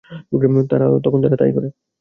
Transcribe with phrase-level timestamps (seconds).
[1.03, 1.67] তখন তারা তাই করে।